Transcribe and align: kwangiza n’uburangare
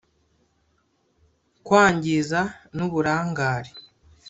kwangiza 1.65 2.41
n’uburangare 2.75 3.71